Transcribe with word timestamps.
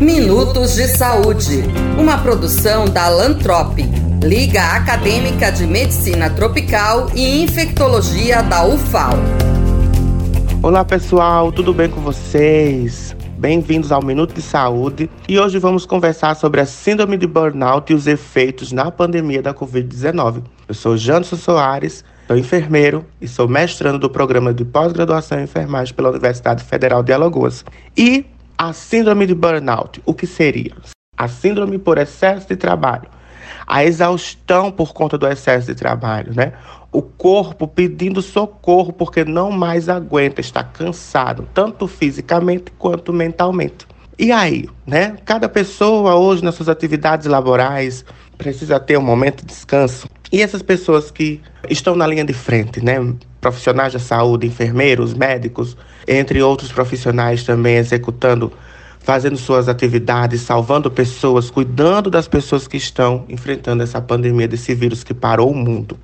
Minutos 0.00 0.76
de 0.76 0.88
Saúde, 0.88 1.62
uma 1.98 2.16
produção 2.16 2.86
da 2.86 3.10
Lantrop, 3.10 3.76
Liga 4.24 4.62
Acadêmica 4.62 5.52
de 5.52 5.66
Medicina 5.66 6.30
Tropical 6.30 7.10
e 7.14 7.42
Infectologia 7.42 8.42
da 8.42 8.66
UFAL. 8.66 9.12
Olá 10.62 10.86
pessoal, 10.86 11.52
tudo 11.52 11.74
bem 11.74 11.90
com 11.90 12.00
vocês? 12.00 13.14
Bem-vindos 13.36 13.92
ao 13.92 14.02
Minuto 14.02 14.32
de 14.32 14.40
Saúde 14.40 15.10
e 15.28 15.38
hoje 15.38 15.58
vamos 15.58 15.84
conversar 15.84 16.34
sobre 16.34 16.62
a 16.62 16.66
síndrome 16.66 17.18
de 17.18 17.26
burnout 17.26 17.92
e 17.92 17.94
os 17.94 18.06
efeitos 18.06 18.72
na 18.72 18.90
pandemia 18.90 19.42
da 19.42 19.52
Covid-19. 19.52 20.42
Eu 20.66 20.74
sou 20.74 20.96
Janderson 20.96 21.36
Soares, 21.36 22.06
sou 22.26 22.38
enfermeiro 22.38 23.04
e 23.20 23.28
sou 23.28 23.46
mestrando 23.46 23.98
do 23.98 24.08
programa 24.08 24.54
de 24.54 24.64
pós-graduação 24.64 25.40
em 25.40 25.44
enfermagem 25.44 25.92
pela 25.92 26.08
Universidade 26.08 26.64
Federal 26.64 27.02
de 27.02 27.12
Alagoas. 27.12 27.66
E 27.94 28.24
a 28.60 28.74
síndrome 28.74 29.26
de 29.26 29.34
burnout, 29.34 30.02
o 30.04 30.12
que 30.12 30.26
seria? 30.26 30.76
A 31.16 31.26
síndrome 31.26 31.78
por 31.78 31.96
excesso 31.96 32.46
de 32.46 32.56
trabalho, 32.56 33.08
a 33.66 33.82
exaustão 33.82 34.70
por 34.70 34.92
conta 34.92 35.16
do 35.16 35.26
excesso 35.26 35.68
de 35.68 35.74
trabalho, 35.74 36.34
né? 36.34 36.52
O 36.92 37.00
corpo 37.00 37.66
pedindo 37.66 38.20
socorro 38.20 38.92
porque 38.92 39.24
não 39.24 39.50
mais 39.50 39.88
aguenta, 39.88 40.42
está 40.42 40.62
cansado, 40.62 41.48
tanto 41.54 41.88
fisicamente 41.88 42.70
quanto 42.78 43.14
mentalmente. 43.14 43.86
E 44.18 44.30
aí, 44.30 44.68
né? 44.86 45.16
Cada 45.24 45.48
pessoa 45.48 46.16
hoje 46.16 46.44
nas 46.44 46.54
suas 46.54 46.68
atividades 46.68 47.26
laborais 47.26 48.04
precisa 48.36 48.78
ter 48.78 48.98
um 48.98 49.02
momento 49.02 49.40
de 49.40 49.46
descanso. 49.46 50.06
E 50.30 50.42
essas 50.42 50.60
pessoas 50.60 51.10
que 51.10 51.40
estão 51.70 51.96
na 51.96 52.06
linha 52.06 52.26
de 52.26 52.34
frente, 52.34 52.84
né? 52.84 52.98
Profissionais 53.40 53.92
da 53.92 53.98
saúde, 53.98 54.46
enfermeiros, 54.46 55.14
médicos, 55.14 55.76
entre 56.06 56.42
outros 56.42 56.70
profissionais 56.70 57.42
também 57.44 57.76
executando, 57.76 58.52
fazendo 58.98 59.36
suas 59.36 59.68
atividades, 59.68 60.42
salvando 60.42 60.90
pessoas, 60.90 61.50
cuidando 61.50 62.10
das 62.10 62.28
pessoas 62.28 62.68
que 62.68 62.76
estão 62.76 63.24
enfrentando 63.28 63.82
essa 63.82 64.00
pandemia 64.00 64.46
desse 64.46 64.74
vírus 64.74 65.02
que 65.02 65.14
parou 65.14 65.50
o 65.50 65.56
mundo. 65.56 65.98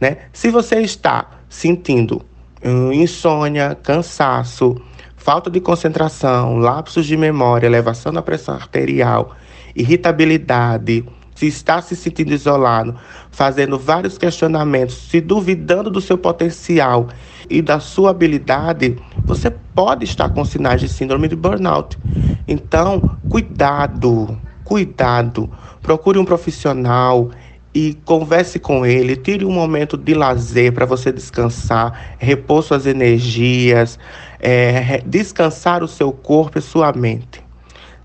Né? 0.00 0.16
Se 0.32 0.50
você 0.50 0.80
está 0.80 1.30
sentindo 1.48 2.22
hum, 2.64 2.92
insônia, 2.92 3.76
cansaço, 3.82 4.80
falta 5.16 5.50
de 5.50 5.60
concentração, 5.60 6.56
lapsos 6.56 7.04
de 7.04 7.16
memória, 7.16 7.66
elevação 7.66 8.12
da 8.12 8.22
pressão 8.22 8.54
arterial, 8.54 9.36
irritabilidade, 9.76 11.04
se 11.40 11.46
está 11.46 11.80
se 11.80 11.96
sentindo 11.96 12.34
isolado, 12.34 12.94
fazendo 13.30 13.78
vários 13.78 14.18
questionamentos, 14.18 14.94
se 15.08 15.22
duvidando 15.22 15.90
do 15.90 15.98
seu 15.98 16.18
potencial 16.18 17.08
e 17.48 17.62
da 17.62 17.80
sua 17.80 18.10
habilidade, 18.10 18.98
você 19.24 19.50
pode 19.50 20.04
estar 20.04 20.28
com 20.28 20.44
sinais 20.44 20.82
de 20.82 20.88
síndrome 20.88 21.28
de 21.28 21.36
burnout. 21.36 21.98
Então, 22.46 23.18
cuidado, 23.30 24.38
cuidado. 24.62 25.50
Procure 25.80 26.18
um 26.18 26.26
profissional 26.26 27.30
e 27.74 27.94
converse 28.04 28.58
com 28.58 28.84
ele, 28.84 29.16
tire 29.16 29.46
um 29.46 29.52
momento 29.52 29.96
de 29.96 30.12
lazer 30.12 30.74
para 30.74 30.84
você 30.84 31.10
descansar, 31.10 32.16
repor 32.18 32.62
suas 32.62 32.84
energias, 32.84 33.98
é, 34.38 35.02
descansar 35.06 35.82
o 35.82 35.88
seu 35.88 36.12
corpo 36.12 36.58
e 36.58 36.60
sua 36.60 36.92
mente. 36.92 37.49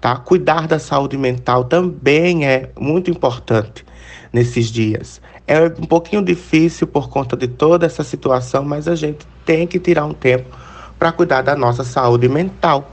Tá? 0.06 0.16
Cuidar 0.17 0.67
da 0.67 0.78
saúde 0.78 1.17
mental 1.17 1.64
também 1.64 2.45
é 2.45 2.70
muito 2.80 3.09
importante 3.09 3.84
nesses 4.31 4.67
dias. 4.67 5.20
É 5.47 5.66
um 5.66 5.88
pouquinho 5.88 6.22
difícil 6.22 6.86
por 6.86 7.09
conta 7.09 7.36
de 7.36 7.47
toda 7.47 7.88
essa 7.88 8.03
situação, 8.03 8.64
mas 8.64 8.88
a 8.88 8.94
gente 8.94 9.25
tem 9.44 9.66
que 9.66 9.80
tirar 9.80 10.06
um 10.06 10.14
tempo 10.14 10.56
para 11.00 11.12
cuidar 11.12 11.42
da 11.42 11.56
nossa 11.56 11.84
saúde 11.84 12.30
mental, 12.30 12.92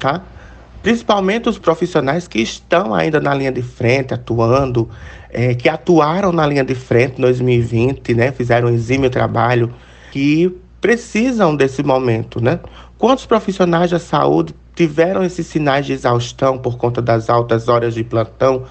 tá? 0.00 0.20
Principalmente 0.82 1.48
os 1.48 1.60
profissionais 1.60 2.26
que 2.26 2.40
estão 2.40 2.92
ainda 2.92 3.20
na 3.20 3.32
linha 3.32 3.52
de 3.52 3.62
frente, 3.62 4.12
atuando, 4.12 4.90
é, 5.30 5.54
que 5.54 5.68
atuaram 5.68 6.32
na 6.32 6.44
linha 6.44 6.64
de 6.64 6.74
frente 6.74 7.18
em 7.18 7.20
2020, 7.20 8.14
né? 8.14 8.32
Fizeram 8.32 8.66
um 8.66 8.74
exímio 8.74 9.08
trabalho, 9.10 9.72
que 10.10 10.52
precisam 10.80 11.54
desse 11.54 11.84
momento, 11.84 12.42
né? 12.42 12.58
Quantos 12.98 13.26
profissionais 13.26 13.92
da 13.92 14.00
saúde 14.00 14.52
tiveram 14.78 15.24
esses 15.24 15.44
sinais 15.48 15.86
de 15.86 15.92
exaustão 15.92 16.56
por 16.56 16.76
conta 16.76 17.02
das 17.02 17.28
altas 17.28 17.66
horas 17.66 17.94
de 17.94 18.04
plantão, 18.04 18.62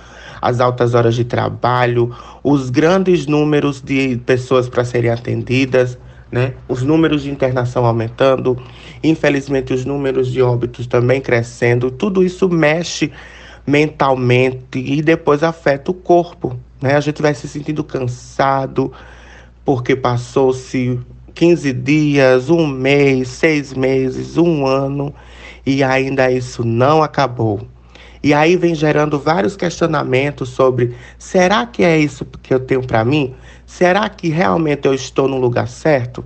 as 0.41 0.62
altas 0.62 0.94
horas 0.94 1.13
de 1.16 1.25
trabalho, 1.25 2.16
os 2.41 2.69
grandes 2.69 3.28
números 3.28 3.81
de 3.81 4.16
pessoas 4.25 4.69
para 4.69 4.85
serem 4.85 5.12
atendidas, 5.12 5.97
né? 6.31 6.53
Os 6.66 6.81
números 6.81 7.23
de 7.23 7.29
internação 7.29 7.85
aumentando, 7.85 8.57
infelizmente 9.03 9.73
os 9.73 9.84
números 9.84 10.31
de 10.31 10.41
óbitos 10.41 10.88
também 10.88 11.19
crescendo. 11.19 11.91
Tudo 11.91 12.24
isso 12.24 12.47
mexe 12.47 13.12
mentalmente 13.66 14.79
e 14.79 15.01
depois 15.01 15.44
afeta 15.44 15.91
o 15.91 15.94
corpo, 15.94 16.57
né? 16.81 16.95
A 16.95 17.01
gente 17.01 17.22
vai 17.22 17.34
se 17.34 17.50
sentindo 17.50 17.84
cansado 17.84 18.94
porque 19.66 19.94
passou-se 19.94 20.97
15 21.34 21.74
dias, 21.74 22.50
um 22.50 22.66
mês, 22.66 23.28
seis 23.28 23.74
meses, 23.74 24.38
um 24.38 24.66
ano 24.66 25.13
e 25.67 25.83
ainda 25.83 26.31
isso 26.31 26.63
não 26.63 27.03
acabou. 27.03 27.59
E 28.23 28.33
aí 28.33 28.55
vem 28.55 28.73
gerando 28.73 29.19
vários 29.19 29.57
questionamentos 29.57 30.47
sobre: 30.47 30.95
será 31.19 31.66
que 31.66 31.83
é 31.83 32.00
isso 32.00 32.25
que 32.41 32.53
eu 32.53 32.59
tenho 32.61 32.81
para 32.81 33.03
mim? 33.03 33.35
Será 33.66 34.07
que 34.07 34.29
realmente 34.29 34.88
eu 34.88 34.94
estou 34.94 35.27
no 35.27 35.38
lugar 35.38 35.67
certo? 35.67 36.23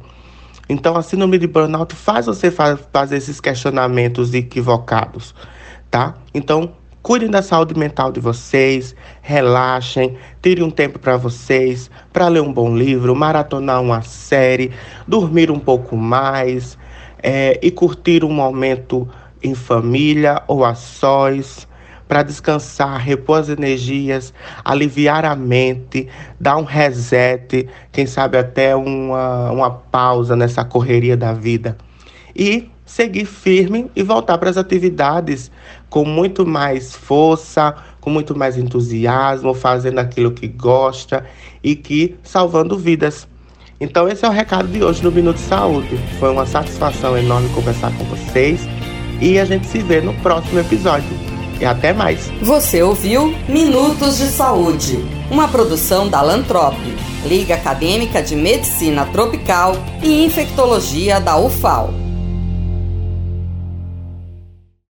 Então, 0.70 0.96
a 0.96 1.02
síndrome 1.02 1.40
de 1.40 1.48
burnout 1.48 1.96
faz 1.96 2.28
você 2.28 2.52
fazer 2.52 3.18
esses 3.18 3.42
questionamentos 3.42 4.32
equivocados, 4.34 5.34
tá? 5.90 6.14
Então, 6.36 6.74
cuidem 7.02 7.30
da 7.30 7.42
saúde 7.42 7.78
mental 7.78 8.12
de 8.12 8.20
vocês, 8.20 8.96
relaxem, 9.24 10.16
tire 10.42 10.62
um 10.62 10.70
tempo 10.70 11.00
para 11.00 11.18
vocês, 11.18 11.90
para 12.14 12.28
ler 12.28 12.42
um 12.42 12.54
bom 12.54 12.74
livro, 12.78 13.16
maratonar 13.16 13.82
uma 13.82 14.04
série, 14.04 14.72
dormir 15.08 15.50
um 15.50 15.60
pouco 15.60 15.98
mais 15.98 16.78
é, 17.22 17.60
e 17.62 17.70
curtir 17.70 18.24
um 18.24 18.32
momento 18.32 19.08
em 19.44 19.56
família 19.56 20.42
ou 20.48 20.64
a 20.64 20.76
sós, 20.76 21.68
para 22.12 22.24
descansar, 22.24 23.00
repor 23.00 23.40
as 23.40 23.48
energias, 23.48 24.34
aliviar 24.66 25.24
a 25.24 25.34
mente, 25.34 26.10
dar 26.38 26.58
um 26.58 26.66
reset, 26.66 27.70
quem 27.90 28.06
sabe 28.06 28.38
até 28.38 28.76
uma, 28.76 29.50
uma 29.50 29.72
pausa 29.72 30.36
nessa 30.36 30.66
correria 30.66 31.16
da 31.16 31.32
vida. 31.32 31.78
E 32.36 32.70
seguir 32.86 33.24
firme 33.24 33.90
e 33.96 34.04
voltar 34.04 34.38
para 34.38 34.50
as 34.50 34.58
atividades 34.58 35.50
com 35.90 36.04
muito 36.04 36.46
mais 36.46 36.94
força, 36.94 37.74
com 38.02 38.10
muito 38.10 38.38
mais 38.38 38.58
entusiasmo, 38.58 39.54
fazendo 39.54 40.00
aquilo 40.00 40.32
que 40.32 40.50
gosta 40.50 41.26
e 41.64 41.78
que 41.78 42.18
salvando 42.24 42.78
vidas. 42.78 43.26
Então 43.80 44.10
esse 44.10 44.26
é 44.26 44.28
o 44.28 44.32
recado 44.32 44.68
de 44.68 44.84
hoje 44.84 45.02
no 45.02 45.14
Minuto 45.14 45.38
de 45.38 45.44
Saúde. 45.44 45.98
Foi 46.20 46.30
uma 46.30 46.46
satisfação 46.46 47.18
enorme 47.18 47.48
conversar 47.56 47.98
com 47.98 48.04
vocês 48.04 48.68
e 49.22 49.40
a 49.40 49.46
gente 49.46 49.68
se 49.68 49.80
vê 49.80 50.02
no 50.02 50.14
próximo 50.16 50.60
episódio. 50.60 51.10
E 51.60 51.66
até 51.66 51.94
mais. 51.94 52.32
Você 52.42 52.82
ouviu 52.82 53.36
Minutos 53.48 54.18
de 54.18 54.26
Saúde, 54.26 55.00
uma 55.30 55.48
produção 55.48 56.10
da 56.10 56.20
Lantrop, 56.20 56.76
Liga 57.24 57.54
Acadêmica 57.54 58.22
de 58.22 58.36
Medicina 58.36 59.06
Tropical 59.06 59.76
e 60.02 60.26
Infectologia 60.26 61.20
da 61.20 61.38
UFAL. 61.38 62.01